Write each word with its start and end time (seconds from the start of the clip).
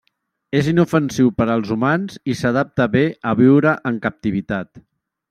És 0.59 0.67
inofensiu 0.71 1.27
per 1.41 1.47
als 1.55 1.73
humans 1.75 2.17
i 2.33 2.37
s'adapta 2.39 2.87
bé 2.97 3.07
a 3.33 3.37
viure 3.43 3.75
en 3.91 4.01
captivitat. 4.07 4.73